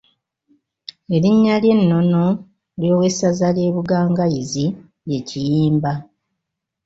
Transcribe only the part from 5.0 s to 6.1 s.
ye Kiyimba.